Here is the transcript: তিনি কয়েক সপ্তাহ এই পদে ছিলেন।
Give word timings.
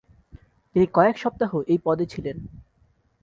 তিনি 0.75 0.85
কয়েক 0.93 1.15
সপ্তাহ 1.17 1.51
এই 1.67 1.79
পদে 1.85 2.05
ছিলেন। 2.05 2.37